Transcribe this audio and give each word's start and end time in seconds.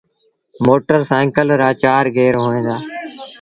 موٽر 0.65 0.99
سآئيٚڪل 1.09 1.47
رآ 1.61 1.69
چآر 1.81 2.05
گير 2.15 2.33
هوئين 2.43 2.63
دآ۔ 2.67 2.77